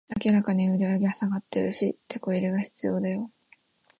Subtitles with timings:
[0.25, 3.29] 明らかに売上下がってるし、テコ入れが必要だよ